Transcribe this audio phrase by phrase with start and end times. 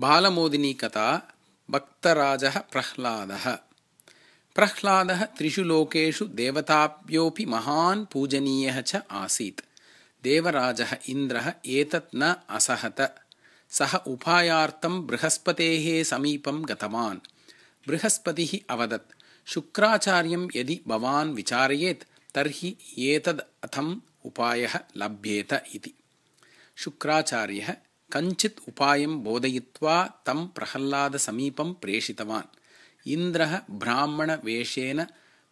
[0.00, 1.08] बालमोदिनीकथा
[1.70, 3.44] भक्तराजः प्रह्लादः
[4.56, 9.60] प्रह्लादः त्रिषु लोकेषु देवताभ्योऽपि महान् पूजनीयः च आसीत्
[10.24, 13.00] देवराजः इन्द्रः एतत् न असहत
[13.78, 17.20] सः उपायार्थं बृहस्पतेः समीपं गतवान्
[17.88, 19.14] बृहस्पतिः अवदत्
[19.52, 22.04] शुक्राचार्यं यदि भवान् विचारयेत्
[22.34, 22.76] तर्हि
[23.10, 25.94] एतदर्थम् उपायः लभ्येत इति
[26.84, 27.74] शुक्राचार्यः
[28.12, 32.56] कञ्चित् उपायं बोधयित्वा तं प्रह्लादसमीपं प्रेषितवान्।
[33.06, 35.04] इन्द्रः ब्राह्मणवेषेण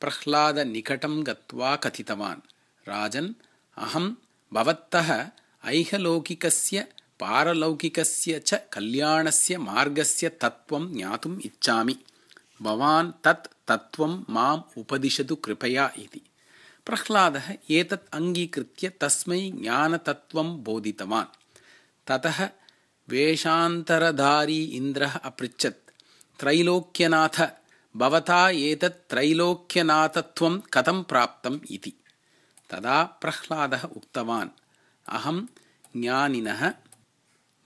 [0.00, 2.40] प्रह्लादनिकटं गत्वा कथितवान्।
[2.88, 3.34] राजन्
[3.78, 4.14] अहं
[4.52, 5.30] भवतः
[5.64, 6.80] ऐहलौकिकस्य
[7.20, 11.96] पारलौकिकस्य च कल्याणस्य मार्गस्य तत्त्वं ज्ञातुम् इच्छामि।
[12.62, 16.20] भवान् तत् तत्त्वं माम् उपदिशतु कृपया इति।
[16.86, 21.37] प्रह्लादः एतत् अङ्गीकृत्य तस्मै ज्ञानतत्त्वं बोधितवान्
[22.08, 22.48] ततः
[23.08, 25.90] वेषान्तरधारी इन्द्रः अपृच्छत्।
[26.40, 27.36] त्रैलोक्यनाथ
[27.96, 31.92] भवता एतत् त्रैलोक्यनाथत्वं कथं प्राप्तम् इति।
[32.70, 34.48] तदा प्रह्लादः उक्तवान्
[35.08, 35.46] अहं
[35.96, 36.72] ज्ञानिनः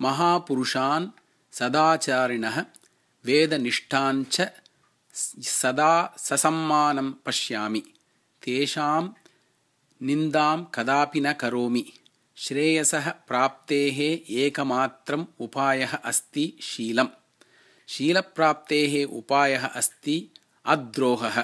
[0.01, 1.09] महापुरुषान्
[1.53, 2.65] सदाचारिणः
[3.25, 4.37] वेदनिष्ठाञ्च
[5.43, 7.83] सदा ससम्मानं पश्यामि।
[8.43, 9.09] तेषां
[10.03, 11.93] निन्दां कदापि न करोमि
[12.37, 13.99] श्रेयसः प्राप्तेः
[14.35, 17.09] एकमात्रम् उपायः अस्ति शीलम्।
[17.89, 20.29] शीलप्राप्तेः उपायः अस्ति
[20.67, 21.43] अद्रोहः।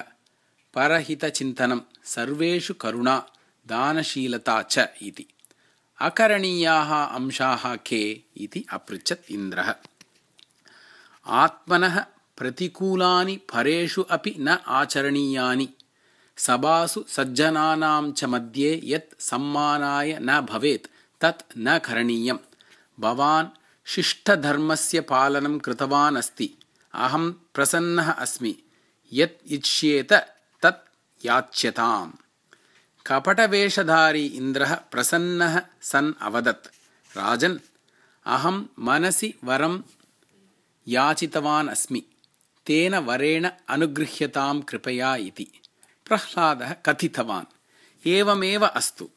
[0.73, 3.27] परहितचिन्तनं सर्वेषु करुणा
[3.67, 5.25] दानशीलता च इति।
[6.01, 9.75] अकरणीयाः अंशाः के इति अपृच्छत् इन्द्रः।
[11.25, 12.05] आत्मनः
[12.37, 15.69] प्रतिकूलानि परेषु अपि न आचरणीयानि
[16.39, 20.87] सभासु सज्जनानां च मध्ये यत् सम्मानाय न भवेत्
[21.21, 22.35] तत् न करणीयं
[22.99, 23.47] भवान्
[23.85, 26.49] शिष्टधर्मस्य पालनं कृतवान् अस्ति।
[26.93, 28.55] अहं प्रसन्नः अस्मि।
[29.13, 30.13] यत् इच्छ्येत
[30.61, 30.89] तत्
[31.25, 32.11] याच्यताम्।
[33.07, 36.67] कपटवेषधारी इन्द्रः प्रसन्नः सन् अवदत्।
[37.17, 37.57] राजन्
[38.25, 39.81] अहं मनसि वरं
[40.87, 42.03] याचितवान् अस्मि।
[42.65, 45.47] तेन वरेण अनुगृह्यतां कृपया इति
[46.09, 47.45] प्रह्लादः कथितवान्।
[48.07, 49.09] एवमेव अस्तु।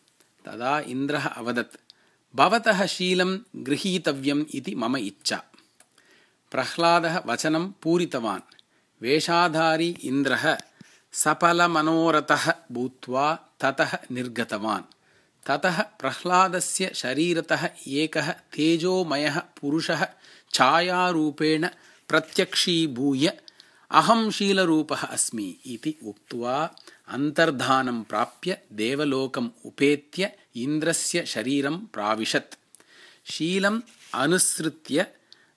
[0.44, 1.76] तदा इन्द्रः अवदत्
[2.36, 5.42] भवतः शीलं गृहीतव्यम् इति मम इच्छा।
[6.50, 8.40] प्रह्लादः वचनं पूरितवान्।
[9.02, 10.58] वेषाधारी इन्द्रः
[11.12, 14.82] सफलमनोरथः भूत्वा ततः निर्गतवान्।
[15.46, 20.06] ततः प्रह्लादस्य शरीरतः एकः तेजोमयः पुरुषः
[20.54, 21.68] छायारूपेण
[22.08, 23.32] प्रत्यक्षीभूय
[23.92, 26.74] अहं शीलरूपः अस्मि इति उक्त्वा
[27.08, 32.54] अन्तर्धानं प्राप्य देवलोकम् उपेत्य इन्द्रस्य शरीरं प्राविशत्।
[33.24, 33.80] शीलम्
[34.14, 35.06] अनुसृत्य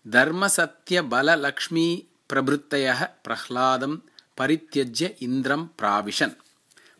[0.07, 3.97] धर्मसत्यबललक्ष्मीप्रभृतयः प्रह्लादं
[4.37, 6.31] परित्यज्य इन्द्रं प्राविशन्।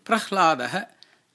[0.06, 0.82] प्रह्लादः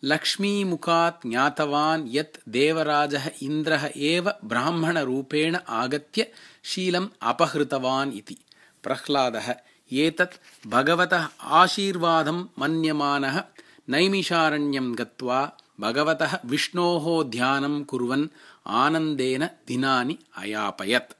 [0.04, 6.32] लक्ष्मीमुखात् ज्ञातवान् यत् देवराजः इन्द्रः एव ब्राह्मणरूपेण आगत्य
[6.62, 8.36] शीलम् अपहृतवान् इति।
[8.82, 9.54] प्रह्लादः
[9.92, 13.42] एतत् भगवतः आशीर्वादं मन्यमानः।
[13.88, 18.28] नैमिषारण्यं गत्वा भगवतः विष्णोः ध्यानं कुर्वन्
[18.66, 21.19] आनन्देन दिनानि अयापयत्